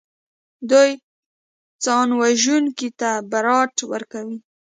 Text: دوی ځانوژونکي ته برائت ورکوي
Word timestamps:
دوی 0.71 0.91
ځانوژونکي 1.83 2.89
ته 2.99 3.09
برائت 3.31 3.77
ورکوي 3.91 4.37